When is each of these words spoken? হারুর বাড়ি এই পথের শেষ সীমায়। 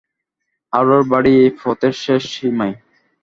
হারুর 0.73 1.03
বাড়ি 1.11 1.33
এই 1.43 1.51
পথের 1.59 1.93
শেষ 2.03 2.21
সীমায়। 2.33 2.75